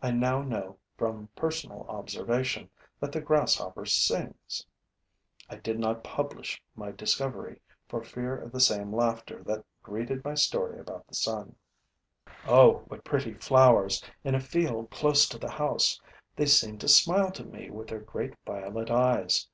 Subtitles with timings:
[0.00, 2.70] I now know, from personal observation,
[3.00, 4.64] that the Grasshopper sings.
[5.50, 10.34] I did not publish my discovery, for fear of the same laughter that greeted my
[10.34, 11.56] story about the sun.
[12.46, 16.00] Oh, what pretty flowers, in a field close to the house!
[16.36, 19.48] They seem to smile to me with their great violet eyes.